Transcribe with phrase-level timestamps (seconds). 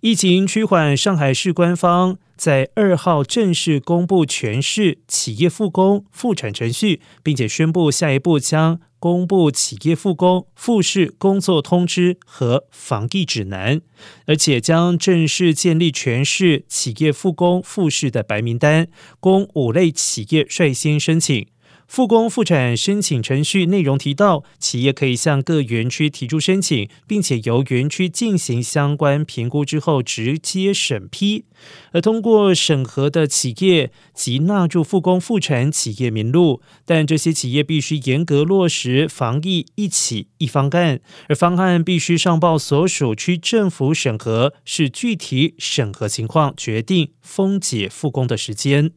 [0.00, 13.80] 疫情趋缓，上海市官方在二号正式公布全市企业复工复产程序，并且宣布下一步将公布企业复工复市工作通知和防疫指南，
[14.26, 18.86] 而且将正式建立全市企业复工复市的白名单，
[19.18, 21.48] 供五类企业率先申请。
[21.88, 31.46] 复工复产申请程序内容提到，企业可以向各园区提出申请，并且由园区进行相关评估之后直接审批。
[31.92, 48.92] 而通过审核的企业即纳入复工复产企业名录，但这些企业必须严格落实防疫一起一方案，而方案必须上报所属区政府审核，是具体审核情况决定封解复工的时间。